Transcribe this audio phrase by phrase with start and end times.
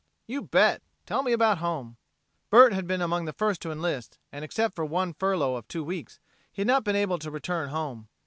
[0.25, 0.81] "You bet!
[1.05, 1.95] Tell me about home."
[2.49, 5.83] Bert had been among the first to enlist, and, except for one furlough of two
[5.83, 6.19] weeks,
[6.51, 8.07] he had not been able to return home.